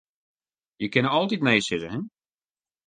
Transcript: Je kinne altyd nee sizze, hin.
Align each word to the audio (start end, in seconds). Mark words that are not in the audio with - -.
Je 0.81 0.87
kinne 0.95 1.13
altyd 1.19 1.41
nee 1.47 1.61
sizze, 1.67 1.89
hin. 1.95 2.03